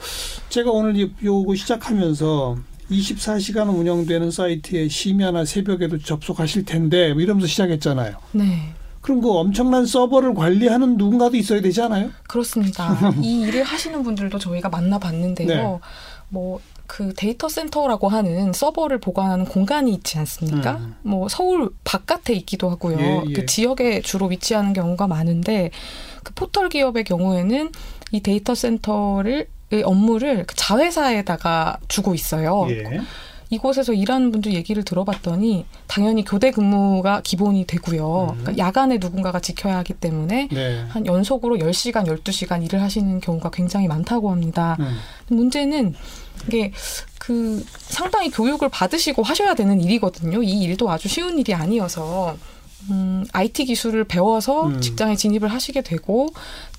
제가 0.48 0.70
오늘 0.70 0.96
이- 0.96 1.12
요거 1.22 1.54
시작하면서 1.54 2.56
24시간 2.90 3.68
운영되는 3.76 4.30
사이트에 4.30 4.88
심야나 4.88 5.44
새벽에도 5.44 5.98
접속하실 5.98 6.64
텐데 6.64 7.12
뭐 7.12 7.22
이러면서 7.22 7.46
시작했잖아요. 7.48 8.16
네. 8.32 8.72
그럼 9.06 9.20
그 9.20 9.30
엄청난 9.30 9.86
서버를 9.86 10.34
관리하는 10.34 10.96
누군가도 10.96 11.36
있어야 11.36 11.60
되지 11.60 11.80
않아요? 11.80 12.10
그렇습니다. 12.26 12.98
이 13.22 13.42
일을 13.42 13.62
하시는 13.62 14.02
분들도 14.02 14.36
저희가 14.40 14.68
만나봤는데요. 14.68 15.46
네. 15.46 15.78
뭐, 16.28 16.58
그 16.88 17.14
데이터 17.14 17.48
센터라고 17.48 18.08
하는 18.08 18.52
서버를 18.52 18.98
보관하는 18.98 19.44
공간이 19.44 19.92
있지 19.92 20.18
않습니까? 20.18 20.72
음. 20.78 20.96
뭐 21.02 21.28
서울 21.28 21.70
바깥에 21.84 22.32
있기도 22.34 22.68
하고요. 22.68 22.98
예, 22.98 23.22
예. 23.28 23.32
그 23.32 23.46
지역에 23.46 24.00
주로 24.02 24.26
위치하는 24.26 24.72
경우가 24.72 25.06
많은데 25.06 25.70
그 26.24 26.34
포털 26.34 26.68
기업의 26.68 27.04
경우에는 27.04 27.70
이 28.10 28.20
데이터 28.20 28.56
센터를 28.56 29.46
의 29.70 29.82
업무를 29.82 30.44
그 30.46 30.54
자회사에다가 30.54 31.78
주고 31.88 32.14
있어요. 32.14 32.66
예. 32.70 33.00
이곳에서 33.50 33.92
일하는 33.92 34.32
분들 34.32 34.54
얘기를 34.54 34.82
들어봤더니 34.82 35.66
당연히 35.86 36.24
교대 36.24 36.50
근무가 36.50 37.20
기본이 37.22 37.66
되고요. 37.66 38.34
음. 38.36 38.38
그러니까 38.40 38.58
야간에 38.58 38.98
누군가가 38.98 39.40
지켜야 39.40 39.76
하기 39.78 39.94
때문에 39.94 40.48
네. 40.50 40.84
한 40.88 41.06
연속으로 41.06 41.56
10시간, 41.56 42.06
12시간 42.06 42.64
일을 42.64 42.82
하시는 42.82 43.20
경우가 43.20 43.50
굉장히 43.50 43.86
많다고 43.86 44.30
합니다. 44.30 44.76
음. 44.80 44.96
문제는 45.28 45.94
이게 46.48 46.72
그 47.18 47.64
상당히 47.80 48.30
교육을 48.30 48.68
받으시고 48.68 49.22
하셔야 49.22 49.54
되는 49.54 49.80
일이거든요. 49.80 50.42
이 50.42 50.62
일도 50.62 50.90
아주 50.90 51.08
쉬운 51.08 51.38
일이 51.38 51.54
아니어서 51.54 52.36
음, 52.90 53.24
IT 53.32 53.64
기술을 53.64 54.04
배워서 54.04 54.66
음. 54.66 54.80
직장에 54.80 55.16
진입을 55.16 55.48
하시게 55.48 55.82
되고 55.82 56.28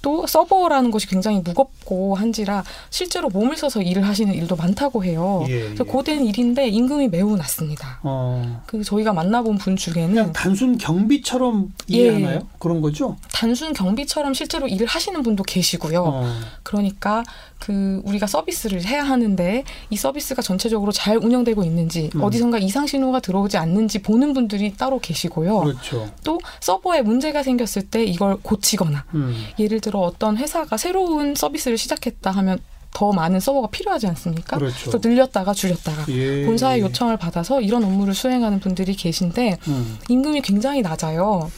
또 0.07 0.25
서버라는 0.25 0.89
것이 0.89 1.05
굉장히 1.05 1.41
무겁고 1.41 2.15
한지라 2.15 2.63
실제로 2.89 3.27
몸을 3.27 3.57
써서 3.57 3.81
일을 3.81 4.07
하시는 4.07 4.33
일도 4.33 4.55
많다고 4.55 5.03
해요. 5.03 5.43
예, 5.49 5.63
그래서 5.63 5.83
예. 5.85 5.91
고된 5.91 6.25
일인데 6.25 6.69
임금이 6.69 7.09
매우 7.09 7.35
낮습니다. 7.35 7.99
어. 8.03 8.63
그 8.67 8.81
저희가 8.85 9.11
만나본 9.11 9.57
분 9.57 9.75
중에는 9.75 10.31
단순 10.31 10.77
경비처럼 10.77 11.73
예. 11.91 11.97
이해하나요? 11.97 12.47
그런 12.57 12.79
거죠? 12.79 13.17
단순 13.33 13.73
경비처럼 13.73 14.33
실제로 14.33 14.65
일을 14.69 14.87
하시는 14.87 15.21
분도 15.23 15.43
계시고요. 15.43 16.03
어. 16.05 16.33
그러니까 16.63 17.25
그 17.59 18.01
우리가 18.05 18.27
서비스를 18.27 18.85
해야 18.85 19.03
하는데 19.03 19.63
이 19.89 19.97
서비스가 19.97 20.41
전체적으로 20.41 20.91
잘 20.91 21.17
운영되고 21.17 21.63
있는지 21.63 22.09
음. 22.15 22.21
어디선가 22.21 22.59
이상 22.59 22.87
신호가 22.87 23.19
들어오지 23.19 23.57
않는지 23.57 24.01
보는 24.01 24.33
분들이 24.33 24.73
따로 24.75 24.99
계시고요. 24.99 25.59
그렇죠. 25.59 26.09
또 26.23 26.39
서버에 26.61 27.01
문제가 27.01 27.43
생겼을 27.43 27.83
때 27.89 28.03
이걸 28.03 28.37
고치거나 28.41 29.05
음. 29.15 29.35
예를 29.59 29.81
들어 29.81 29.96
어떤 30.01 30.37
회사가 30.37 30.77
새로운 30.77 31.35
서비스를 31.35 31.77
시작했다 31.77 32.31
하면 32.31 32.59
더 32.93 33.11
많은 33.11 33.39
서버가 33.39 33.67
필요하지 33.69 34.07
않습니까? 34.07 34.57
그렇죠. 34.57 34.89
그래서 34.89 35.07
늘렸다가 35.07 35.53
줄였다가 35.53 36.05
예. 36.09 36.45
본사의 36.45 36.81
요청을 36.81 37.17
받아서 37.17 37.61
이런 37.61 37.83
업무를 37.83 38.13
수행하는 38.13 38.59
분들이 38.59 38.95
계신데 38.95 39.57
음. 39.67 39.99
임금이 40.09 40.41
굉장히 40.41 40.81
낮아요. 40.81 41.51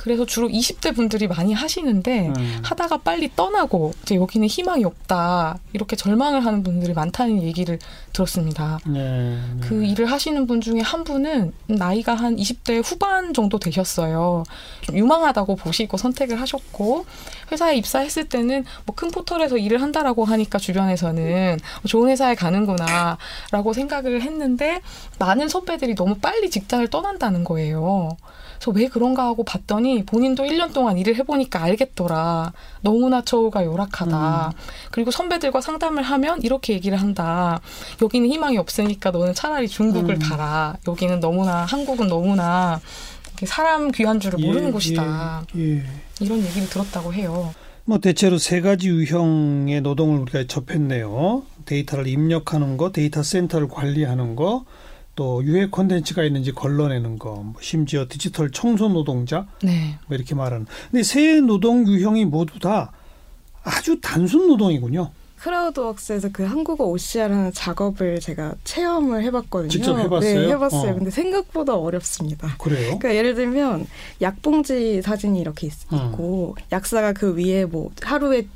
그래서 0.00 0.24
주로 0.24 0.48
20대 0.48 0.94
분들이 0.94 1.26
많이 1.28 1.52
하시는데 1.52 2.28
음. 2.28 2.60
하다가 2.62 2.98
빨리 2.98 3.30
떠나고 3.34 3.92
이제 4.02 4.14
여기는 4.14 4.48
희망이 4.48 4.84
없다 4.84 5.58
이렇게 5.74 5.96
절망을 5.96 6.46
하는 6.46 6.62
분들이 6.62 6.94
많다는 6.94 7.42
얘기를 7.42 7.78
들었습니다. 8.12 8.78
네. 8.86 9.00
네. 9.00 9.60
그 9.60 9.84
일을 9.84 10.06
하시는 10.06 10.46
분 10.46 10.60
중에 10.60 10.80
한 10.80 11.04
분은 11.04 11.52
나이가 11.66 12.14
한 12.14 12.36
20대 12.36 12.82
후반 12.82 13.34
정도 13.34 13.58
되셨어요. 13.58 14.44
좀 14.80 14.96
유망하다고 14.96 15.56
보시고 15.56 15.96
선택을 15.98 16.40
하셨고 16.40 17.04
회사에 17.52 17.76
입사했을 17.76 18.28
때는 18.28 18.64
뭐 18.86 18.94
큰 19.00 19.10
포털에서 19.10 19.56
일을 19.56 19.80
한다라고 19.80 20.26
하니까 20.26 20.58
주변에서는 20.58 21.58
좋은 21.86 22.10
회사에 22.10 22.34
가는구나라고 22.34 23.72
생각을 23.72 24.20
했는데 24.20 24.82
많은 25.18 25.48
선배들이 25.48 25.94
너무 25.94 26.16
빨리 26.16 26.50
직장을 26.50 26.86
떠난다는 26.88 27.44
거예요. 27.44 28.10
그래서 28.58 28.72
왜 28.72 28.88
그런가 28.88 29.24
하고 29.24 29.42
봤더니 29.42 29.89
본인도 30.04 30.44
1년 30.44 30.72
동안 30.72 30.98
일을 30.98 31.16
해보니까 31.16 31.62
알겠더라. 31.62 32.52
너무나 32.82 33.22
처우가 33.22 33.64
열악하다. 33.64 34.52
그리고 34.90 35.10
선배들과 35.10 35.60
상담을 35.60 36.02
하면 36.02 36.42
이렇게 36.42 36.72
얘기를 36.72 37.00
한다. 37.00 37.60
여기는 38.00 38.28
희망이 38.28 38.58
없으니까 38.58 39.10
너는 39.10 39.34
차라리 39.34 39.68
중국을 39.68 40.14
음. 40.14 40.18
가라. 40.18 40.76
여기는 40.86 41.20
너무나 41.20 41.64
한국은 41.64 42.08
너무나 42.08 42.80
사람 43.44 43.90
귀한 43.90 44.20
줄을 44.20 44.38
모르는 44.38 44.68
예, 44.68 44.72
곳이다. 44.72 45.46
예, 45.56 45.76
예. 45.76 45.82
이런 46.20 46.38
얘기를 46.44 46.68
들었다고 46.68 47.12
해요. 47.14 47.54
뭐 47.84 47.98
대체로 47.98 48.38
세 48.38 48.60
가지 48.60 48.88
유형의 48.88 49.80
노동을 49.80 50.20
우리가 50.20 50.44
접했네요. 50.46 51.42
데이터를 51.64 52.06
입력하는 52.06 52.76
거, 52.76 52.92
데이터 52.92 53.22
센터를 53.22 53.68
관리하는 53.68 54.36
거, 54.36 54.64
또 55.16 55.44
유해 55.44 55.66
콘텐츠가 55.66 56.22
있는지 56.24 56.52
걸러내는 56.52 57.18
거, 57.18 57.34
뭐 57.44 57.54
심지어 57.60 58.06
디지털 58.08 58.50
청소 58.50 58.88
노동자 58.88 59.46
네. 59.62 59.98
뭐 60.06 60.16
이렇게 60.16 60.34
말하는. 60.34 60.66
근데 60.90 61.02
세 61.02 61.40
노동 61.40 61.86
유형이 61.86 62.24
모두 62.26 62.58
다 62.58 62.92
아주 63.62 64.00
단순 64.00 64.46
노동이군요. 64.48 65.10
크라우드웍스에서 65.36 66.28
그 66.32 66.42
한국어 66.44 66.84
OCR하는 66.84 67.52
작업을 67.52 68.20
제가 68.20 68.54
체험을 68.64 69.22
해봤거든요. 69.24 69.70
직접 69.70 69.98
해봤어요? 69.98 70.40
네, 70.40 70.48
해봤어요. 70.48 70.92
어. 70.92 70.94
근데 70.96 71.10
생각보다 71.10 71.76
어렵습니다. 71.76 72.56
그래요? 72.58 72.98
그러니까 72.98 73.14
예를 73.14 73.34
들면 73.34 73.86
약봉지 74.20 75.00
사진이 75.00 75.40
이렇게 75.40 75.66
있, 75.68 75.72
음. 75.94 76.12
고 76.12 76.56
약사가 76.72 77.14
그 77.14 77.34
위에 77.36 77.64
뭐 77.64 77.90
하루에 78.02 78.46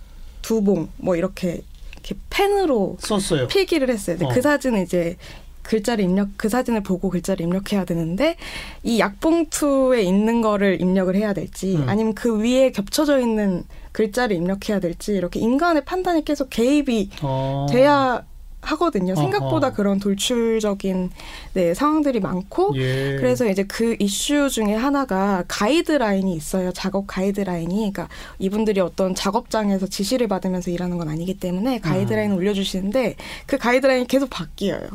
두 0.43 0.63
봉 0.63 0.89
뭐 0.99 1.17
이렇게 1.17 1.63
이렇게 1.95 2.17
펜으로 2.29 2.99
썼어요. 3.01 3.49
필기를 3.49 3.89
했어요. 3.89 4.19
근데 4.19 4.31
어. 4.31 4.35
그 4.35 4.43
사진은 4.43 4.83
이제 4.83 5.17
글자를 5.65 6.05
입력 6.05 6.29
그 6.37 6.49
사진을 6.49 6.83
보고 6.83 7.11
글자를 7.11 7.45
입력해야 7.45 7.85
되는데 7.85 8.37
이 8.85 9.01
약봉투에 9.01 10.03
있는 10.03 10.41
거를 10.41 10.81
입력을 10.81 11.15
해야 11.17 11.33
될지 11.33 11.77
음. 11.77 11.89
아니면 11.89 12.15
그 12.15 12.39
위에 12.39 12.71
겹쳐져 12.71 13.19
있는 13.19 13.65
글자를 13.93 14.37
입력해야 14.37 14.79
될지 14.79 15.13
이렇게 15.13 15.41
인간의 15.41 15.85
판단이 15.85 16.25
계속 16.25 16.51
개입이 16.51 17.11
어. 17.23 17.67
돼야 17.71 18.25
하거든요. 18.65 19.13
어허. 19.13 19.21
생각보다 19.21 19.73
그런 19.73 20.01
돌출적인 20.01 21.11
네, 21.53 21.75
상황들이 21.75 22.21
많고 22.21 22.73
예. 22.77 23.17
그래서 23.17 23.47
이제 23.47 23.65
그 23.65 23.97
이슈 23.99 24.49
중에 24.49 24.75
하나가 24.75 25.45
가이드라인이 25.49 26.35
있어요. 26.35 26.73
작업 26.73 27.07
가이드라인이. 27.07 27.75
그러니까 27.75 28.09
이분들이 28.39 28.81
어떤 28.81 29.15
작업장에서 29.15 29.87
지시를 29.87 30.29
받으면서 30.29 30.71
일하는 30.71 30.99
건 30.99 31.09
아니기 31.09 31.39
때문에 31.39 31.81
가이드라인을 31.81 32.37
음. 32.37 32.39
올려주시는데 32.39 33.17
그 33.47 33.59
가이드라인이 33.59 34.07
계속 34.07 34.31
바뀌어요. 34.31 34.89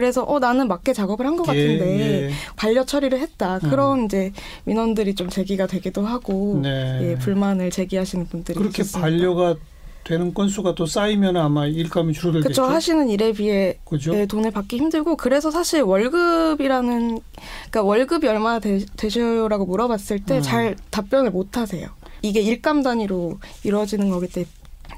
그래서 0.00 0.22
어 0.24 0.38
나는 0.38 0.66
맞게 0.66 0.94
작업을 0.94 1.26
한 1.26 1.36
것 1.36 1.44
같은데 1.44 2.00
예, 2.00 2.22
예. 2.26 2.30
반려 2.56 2.84
처리를 2.84 3.18
했다. 3.20 3.58
그런 3.60 4.06
이제 4.06 4.32
민원들이 4.64 5.14
좀 5.14 5.28
제기가 5.28 5.66
되기도 5.66 6.04
하고 6.06 6.58
네. 6.62 6.98
예, 7.02 7.18
불만을 7.18 7.70
제기하시는 7.70 8.26
분들이 8.26 8.58
그렇게 8.58 8.82
있었습니다. 8.82 9.00
반려가 9.00 9.54
되는 10.04 10.32
건수가 10.34 10.74
또 10.74 10.86
쌓이면 10.86 11.36
아마 11.36 11.66
일감이 11.66 12.14
줄어들겠죠. 12.14 12.62
그렇죠. 12.62 12.74
하시는 12.74 13.08
일에 13.10 13.32
비해 13.32 13.78
그죠? 13.84 14.12
네, 14.12 14.24
돈을 14.26 14.50
받기 14.50 14.78
힘들고 14.78 15.16
그래서 15.16 15.50
사실 15.50 15.82
월급이라는 15.82 17.20
그러니까 17.70 17.82
월급이 17.82 18.26
얼마나 18.26 18.58
되, 18.58 18.80
되셔요라고 18.96 19.66
물어봤을 19.66 20.20
때 20.24 20.38
음. 20.38 20.42
잘 20.42 20.76
답변을 20.90 21.30
못 21.30 21.56
하세요. 21.58 21.88
이게 22.22 22.40
일감 22.40 22.82
단위로 22.82 23.38
이루어지는 23.64 24.08
거기 24.10 24.26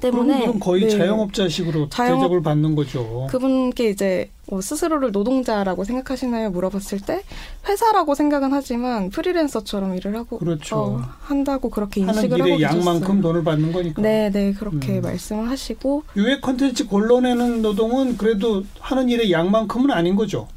때, 0.01 0.11
때문에 0.11 0.39
그럼 0.41 0.59
거의 0.59 0.83
네. 0.83 0.89
자영업자식으로 0.89 1.89
자영업- 1.89 2.21
대접을 2.21 2.41
받는 2.43 2.75
거죠. 2.75 3.27
그분께 3.29 3.89
이제 3.89 4.29
뭐 4.49 4.59
스스로를 4.61 5.11
노동자라고 5.11 5.83
생각하시나요? 5.85 6.49
물어봤을 6.51 6.99
때 6.99 7.21
회사라고 7.67 8.13
생각은 8.13 8.51
하지만 8.51 9.09
프리랜서처럼 9.09 9.95
일을 9.95 10.15
하고 10.15 10.37
그렇죠. 10.37 10.75
어, 10.77 11.01
한다고 11.21 11.69
그렇게 11.69 12.01
인식을 12.01 12.41
하고 12.41 12.57
계셨어요. 12.57 12.79
양만큼 12.79 13.21
돈을 13.21 13.43
받는 13.43 13.71
거니까. 13.71 14.01
네, 14.01 14.29
네 14.31 14.53
그렇게 14.53 14.97
음. 14.97 15.01
말씀을 15.01 15.49
하시고 15.49 16.03
유해 16.17 16.39
컨텐츠 16.41 16.87
걸러내는 16.87 17.61
노동은 17.61 18.17
그래도 18.17 18.63
하는 18.79 19.09
일의 19.09 19.31
양만큼은 19.31 19.91
아닌 19.91 20.15
거죠. 20.15 20.47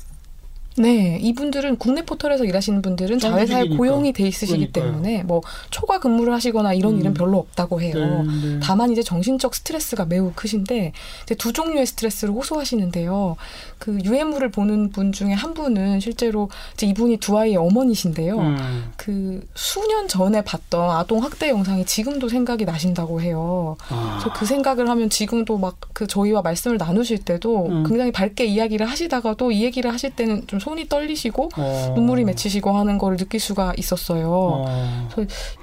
네, 0.78 1.18
이분들은 1.22 1.76
국내 1.76 2.02
포털에서 2.02 2.44
일하시는 2.44 2.82
분들은 2.82 3.18
자회사에. 3.18 3.68
고용이 3.68 4.12
돼 4.12 4.26
있으시기 4.28 4.70
그러니까요. 4.72 4.84
때문에 5.02 5.22
뭐 5.22 5.42
초과 5.70 5.98
근무를 5.98 6.32
하시거나 6.34 6.74
이런 6.74 6.94
음. 6.94 7.00
일은 7.00 7.14
별로 7.14 7.38
없다고 7.38 7.80
해요. 7.80 7.94
네, 7.94 8.48
네. 8.54 8.60
다만 8.62 8.90
이제 8.92 9.02
정신적 9.02 9.54
스트레스가 9.54 10.04
매우 10.04 10.32
크신데 10.34 10.92
이제 11.24 11.34
두 11.34 11.52
종류의 11.52 11.86
스트레스를 11.86 12.34
호소하시는데요. 12.34 13.36
그 13.78 13.98
유해물을 14.04 14.50
보는 14.50 14.90
분 14.90 15.12
중에 15.12 15.32
한 15.32 15.54
분은 15.54 16.00
실제로 16.00 16.48
이제 16.74 16.86
이분이 16.86 17.18
두 17.18 17.38
아이의 17.38 17.56
어머니신데요. 17.56 18.38
음. 18.38 18.92
그 18.96 19.46
수년 19.54 20.08
전에 20.08 20.42
봤던 20.42 20.90
아동 20.90 21.22
학대 21.22 21.48
영상이 21.48 21.84
지금도 21.86 22.28
생각이 22.28 22.64
나신다고 22.64 23.20
해요. 23.20 23.76
아. 23.88 24.18
그래서 24.20 24.38
그 24.38 24.46
생각을 24.46 24.88
하면 24.88 25.10
지금도 25.10 25.58
막 25.58 25.76
그 25.96 26.06
저희와 26.06 26.42
말씀을 26.42 26.76
나누실 26.76 27.20
때도 27.24 27.68
음. 27.68 27.84
굉장히 27.84 28.12
밝게 28.12 28.44
이야기를 28.44 28.84
하시다가도 28.84 29.50
이 29.50 29.62
얘기를 29.64 29.90
하실 29.90 30.10
때는 30.10 30.46
좀 30.46 30.58
손이 30.66 30.88
떨리시고 30.88 31.50
어. 31.56 31.92
눈물이 31.94 32.24
맺히시고 32.24 32.70
하는 32.72 32.98
걸 32.98 33.16
느낄 33.16 33.38
수가 33.38 33.72
있었어요. 33.76 34.28
어. 34.32 35.08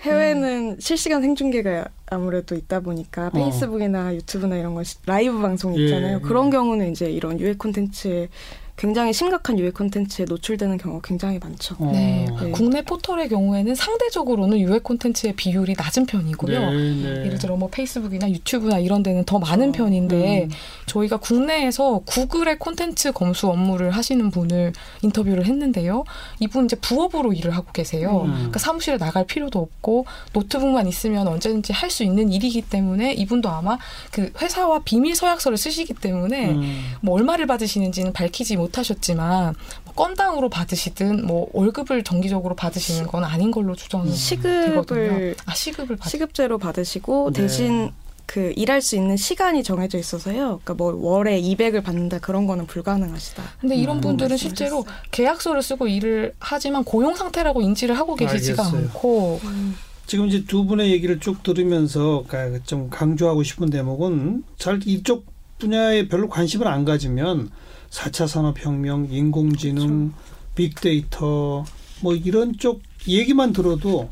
해외는 0.03 0.77
실시간 0.79 1.21
생중계가 1.21 1.85
아무래도 2.09 2.55
있다 2.55 2.79
보니까 2.79 3.29
페이스북이나 3.31 4.15
유튜브나 4.15 4.55
이런 4.55 4.75
거 4.75 4.83
시- 4.83 4.95
라이브 5.05 5.37
방송 5.41 5.73
어. 5.73 5.75
예, 5.77 5.83
있잖아요. 5.83 6.17
예. 6.17 6.21
그런 6.21 6.49
경우는 6.49 6.91
이제 6.91 7.11
이런 7.11 7.37
유해 7.41 7.53
콘텐츠에 7.53 8.29
굉장히 8.75 9.13
심각한 9.13 9.57
유해 9.59 9.69
콘텐츠에 9.71 10.25
노출되는 10.25 10.77
경우가 10.77 11.07
굉장히 11.07 11.39
많죠. 11.39 11.75
어. 11.79 11.91
네. 11.93 12.27
네. 12.41 12.51
국내 12.51 12.81
포털의 12.81 13.29
경우에는 13.29 13.75
상대적으로는 13.75 14.59
유해 14.59 14.79
콘텐츠의 14.79 15.33
비율이 15.35 15.75
낮은 15.77 16.05
편이고요. 16.05 16.59
네, 16.59 16.75
네. 16.75 17.25
예를 17.25 17.37
들어 17.37 17.55
뭐 17.55 17.69
페이스북이나 17.69 18.29
유튜브나 18.29 18.79
이런 18.79 19.03
데는 19.03 19.23
더 19.23 19.39
많은 19.39 19.69
어, 19.69 19.71
편인데 19.71 20.43
음. 20.43 20.49
저희가 20.87 21.17
국내에서 21.17 21.99
구글의 22.05 22.59
콘텐츠 22.59 23.11
검수 23.13 23.47
업무를 23.47 23.91
하시는 23.91 24.29
분을 24.29 24.73
인터뷰를 25.03 25.45
했는데요. 25.45 26.03
이분 26.39 26.65
이제 26.65 26.75
부업으로 26.75 27.31
일을 27.33 27.55
하고 27.55 27.71
계세요. 27.71 28.23
음. 28.25 28.33
그러니까 28.33 28.59
사무실에 28.59 28.97
나갈 28.97 29.25
필요도 29.25 29.59
없고 29.59 30.05
노트북만 30.33 30.87
있으면 30.87 31.27
언제든지 31.27 31.71
할 31.71 31.93
수 31.93 32.03
있는 32.03 32.31
일이기 32.31 32.63
때문에 32.63 33.13
이분도 33.13 33.49
아마 33.49 33.77
그 34.11 34.31
회사와 34.41 34.79
비밀 34.83 35.15
서약서를 35.15 35.57
쓰시기 35.59 35.93
때문에 35.93 36.49
음. 36.49 36.83
뭐 37.01 37.13
얼마를 37.15 37.45
받으시는지는 37.45 38.13
밝히지 38.13 38.55
못하셨지만 38.67 39.55
뭐 39.85 39.93
건당으로 39.93 40.49
받으시든 40.49 41.25
뭐 41.25 41.49
월급을 41.53 42.03
정기적으로 42.03 42.55
받으시는 42.55 43.07
건 43.07 43.23
아닌 43.23 43.51
걸로 43.51 43.75
추정이 43.75 44.05
되거든요. 44.05 44.15
시급을 44.15 45.35
아 45.45 45.53
시급을 45.53 45.95
받 45.97 46.09
시급제로 46.09 46.57
받으시고 46.57 47.31
네. 47.33 47.41
대신 47.41 47.91
그 48.25 48.53
일할 48.55 48.81
수 48.81 48.95
있는 48.95 49.17
시간이 49.17 49.63
정해져 49.63 49.97
있어서요. 49.97 50.59
그러니까 50.63 50.73
뭐 50.75 50.93
월에 50.95 51.39
200을 51.41 51.83
받는다 51.83 52.19
그런 52.19 52.47
거는 52.47 52.65
불가능하시다. 52.67 53.43
근데 53.59 53.75
이런 53.75 53.97
음. 53.97 54.01
분들은 54.01 54.37
실제로. 54.37 54.85
계약서를 55.11 55.61
쓰고 55.61 55.87
일을 55.87 56.33
하지만 56.39 56.83
고용 56.83 57.15
상태라고 57.15 57.61
인지를 57.61 57.97
하고 57.97 58.15
계시지가 58.15 58.63
알겠어요. 58.65 58.81
않고 58.87 59.39
지금 60.07 60.27
이제 60.27 60.43
두 60.45 60.65
분의 60.65 60.91
얘기를 60.91 61.19
쭉 61.19 61.43
들으면서 61.43 62.23
가- 62.27 62.59
좀 62.65 62.89
강조하고 62.89 63.43
싶은 63.43 63.69
대목은 63.69 64.43
잘 64.57 64.79
이쪽 64.85 65.25
분야에 65.59 66.07
별로 66.07 66.27
관심을 66.29 66.67
안 66.67 66.83
가지면 66.85 67.49
4차 67.93 68.27
산업혁명, 68.27 69.07
인공지능, 69.11 70.13
빅데이터 70.55 71.63
뭐 72.01 72.15
이런 72.15 72.57
쪽 72.57 72.81
얘기만 73.07 73.53
들어도 73.53 74.09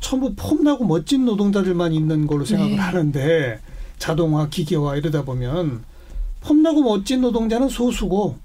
전부 0.00 0.34
폼나고 0.36 0.86
멋진 0.86 1.24
노동자들만 1.24 1.92
있는 1.92 2.26
걸로 2.26 2.44
생각을 2.44 2.72
네. 2.72 2.78
하는데 2.78 3.60
자동화, 3.98 4.48
기계화 4.48 4.96
이러다 4.96 5.24
보면 5.24 5.82
폼나고 6.42 6.82
멋진 6.82 7.22
노동자는 7.22 7.68
소수고 7.68 8.36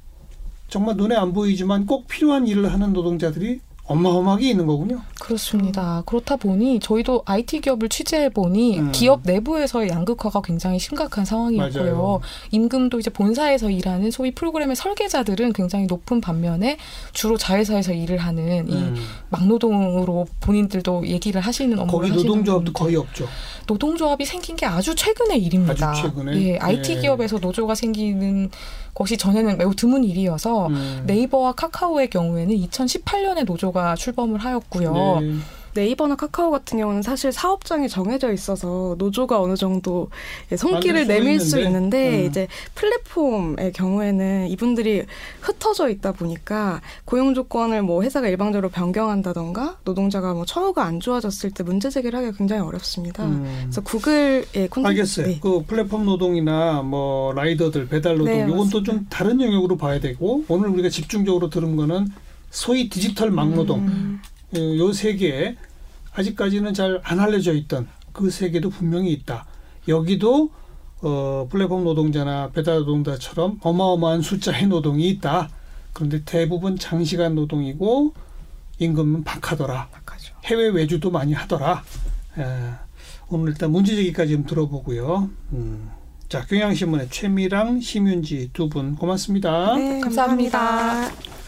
정말 0.69 0.96
눈에 0.96 1.15
안 1.15 1.34
보이지만 1.34 1.86
꼭 1.86 2.08
필요한 2.08 2.48
일을 2.48 2.72
하는 2.72 2.93
노동자들이 2.93 3.60
어마어마하게 3.89 4.51
있는 4.51 4.67
거군요. 4.67 5.01
그렇습니다. 5.19 6.03
그렇다 6.05 6.36
보니 6.36 6.79
저희도 6.79 7.24
IT 7.25 7.62
기업을 7.62 7.89
취재해 7.89 8.29
보니 8.29 8.79
음. 8.79 8.91
기업 8.91 9.22
내부에서의 9.24 9.89
양극화가 9.89 10.41
굉장히 10.41 10.77
심각한 10.79 11.25
상황이었고요. 11.25 11.84
맞아요. 11.84 12.22
임금도 12.51 13.00
이제 13.00 13.10
본사에서 13.10 13.72
일하는 13.72 14.12
소위 14.12 14.31
프로그램의 14.31 14.75
설계자들은 14.75 15.53
굉장히 15.53 15.88
높은 15.88 16.22
반면에 16.22 16.77
주로 17.13 17.36
자회사에서 17.36 17.93
일을 17.93 18.19
하는 18.19 18.69
이 18.69 18.73
음. 18.73 18.95
막노동으로 19.30 20.28
본인들도 20.39 21.08
얘기를 21.08 21.41
하시는 21.41 21.78
업무를 21.80 22.10
거기 22.10 22.23
노동조합도. 22.23 22.73
거의 22.73 22.95
없죠. 22.95 23.28
노동조합이 23.65 24.25
생긴 24.25 24.56
게 24.56 24.65
아주 24.65 24.95
최근의 24.95 25.43
일입니다. 25.43 25.91
아주 25.91 26.04
최근에? 26.04 26.41
예, 26.41 26.58
IT 26.58 26.93
예. 26.93 26.99
기업에서 27.02 27.38
노조가 27.39 27.75
생기는 27.75 28.49
것이 28.93 29.17
전에는 29.17 29.58
매우 29.58 29.73
드문 29.75 30.04
일이어서 30.04 30.67
음. 30.67 31.04
네이버와 31.06 31.54
카카오의 31.54 32.10
경우에는 32.10 32.56
2018년에 32.56 33.45
노조가 33.45 33.79
출범을 33.96 34.39
하였고요. 34.39 35.20
네. 35.22 35.36
네이버나 35.74 36.15
카카오 36.15 36.52
같은 36.52 36.78
경우는 36.78 37.02
사실 37.02 37.32
사업장이 37.32 37.89
정해져 37.89 38.32
있어서 38.34 38.96
노조가 38.98 39.42
어느 39.42 39.56
정도 39.56 40.10
예, 40.52 40.58
손길을 40.58 41.08
내밀 41.08 41.39
수 41.39 41.60
있는데, 41.60 41.70
있는데 41.70 42.24
음. 42.24 42.26
이제 42.26 42.48
플랫폼의 42.76 43.72
경우에는 43.74 44.48
이분들이 44.48 45.04
흩어져 45.42 45.89
있다 45.89 46.12
보니까 46.12 46.82
고용 47.06 47.34
조건을 47.34 47.84
뭐 47.84 48.04
회사가 48.04 48.28
일방적으로 48.28 48.70
변경한다던가 48.70 49.78
노동자가 49.84 50.34
뭐 50.34 50.46
처우가 50.46 50.84
안 50.84 51.00
좋아졌을 51.00 51.52
때 51.52 51.63
문제 51.63 51.89
제기를 51.89 52.18
하기가 52.18 52.38
굉장히 52.38 52.62
어렵습니다. 52.63 53.26
음. 53.26 53.60
그래서 53.63 53.82
구글의 53.82 54.68
콘텐츠 54.70 54.88
알겠어요. 54.88 55.28
네. 55.28 55.39
그 55.42 55.63
플랫폼 55.65 56.06
노동이나 56.06 56.82
뭐 56.82 57.34
라이더들 57.34 57.88
배달 57.88 58.18
노동 58.18 58.34
네, 58.34 58.46
이건 58.48 58.70
또. 58.70 58.80
좀 58.84 59.06
다른 59.10 59.39
영역으로 59.42 59.78
봐야 59.78 60.00
되고 60.00 60.44
오늘 60.48 60.70
우리가 60.70 60.89
집중적으로 60.89 61.50
들은 61.50 61.76
거는 61.76 62.08
소위 62.50 62.90
디지털 62.90 63.32
막노동 63.32 63.80
음. 63.88 64.22
요 64.78 64.92
세계 64.94 65.56
아직까지는 66.14 66.74
잘 66.74 67.00
안 67.04 67.20
알려져 67.20 67.54
있던 67.54 67.88
그 68.12 68.30
세계도 68.30 68.70
분명히 68.72 69.12
있다. 69.14 69.46
여기도 69.88 70.50
어, 71.02 71.48
플랫폼 71.50 71.84
노동자나 71.84 72.50
배달 72.52 72.80
노동자처럼 72.80 73.60
어마어마한 73.62 74.22
숫자의 74.22 74.68
노동이 74.68 75.08
있다. 75.10 75.50
그런데 75.94 76.24
대부분 76.26 76.78
장시간 76.78 77.36
노동이고 77.36 78.14
임금은 78.80 79.24
박하더라. 79.24 79.90
박하죠. 79.90 80.34
해외 80.46 80.68
외주도 80.70 81.10
많이 81.12 81.34
하더라. 81.34 81.84
에, 82.38 82.44
오늘 83.30 83.50
일단 83.54 83.72
문제 83.72 83.96
제기까지 83.96 84.34
좀 84.34 84.46
들어보고요. 84.46 85.30
음. 85.54 85.92
자, 86.28 86.46
경향신문의 86.46 87.10
최미랑, 87.10 87.80
심윤지 87.82 88.50
두 88.54 88.68
분 88.70 88.96
고맙습니다. 88.96 89.76
네, 89.76 90.00
감사합니다. 90.02 90.60
감사합니다. 90.60 91.38